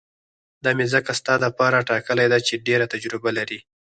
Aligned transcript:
دا 0.63 0.69
مې 0.77 0.85
ځکه 0.93 1.11
ستا 1.19 1.33
دپاره 1.45 1.85
ټاکلې 1.89 2.25
ده 2.31 2.39
چې 2.47 2.63
ډېره 2.67 2.85
تجربه 2.93 3.29
لري. 3.37 3.59